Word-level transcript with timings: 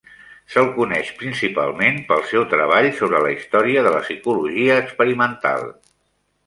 Se'l 0.53 0.69
coneix 0.77 1.11
principalment 1.19 1.99
pel 2.09 2.25
seu 2.31 2.47
treball 2.55 2.89
sobre 3.03 3.23
la 3.27 3.35
història 3.37 3.85
de 3.89 3.93
la 3.99 4.01
psicologia 4.09 4.81
experimental. 4.87 5.73